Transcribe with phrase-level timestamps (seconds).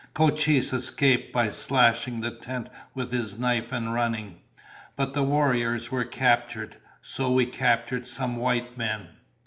[0.15, 4.41] Cochise escaped by slashing the tent with his knife and running.
[4.95, 6.75] But the warriors were captured.
[7.03, 9.09] So we captured some white men."